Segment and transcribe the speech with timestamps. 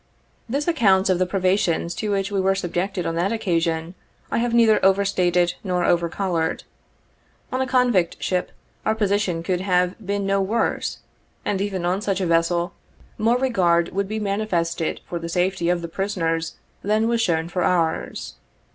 [0.49, 3.93] This account of the privations to which we were subjected on that occasion,
[4.31, 6.63] I have neither over stated nor over colored.
[7.51, 8.51] On a convict ship
[8.83, 10.97] our position could have been no worse,
[11.45, 12.73] and even on such a vessel,
[13.19, 17.61] more regard would be manifested for the safety of the prisoners than was shown for
[17.61, 18.37] ours.